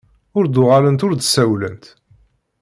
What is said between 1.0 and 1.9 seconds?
ur d-sawlent.